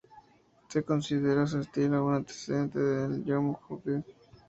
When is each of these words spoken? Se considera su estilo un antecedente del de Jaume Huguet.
Se 0.67 0.81
considera 0.81 1.45
su 1.45 1.59
estilo 1.59 2.03
un 2.07 2.15
antecedente 2.15 2.79
del 2.79 3.23
de 3.23 3.31
Jaume 3.33 3.55
Huguet. 3.69 4.03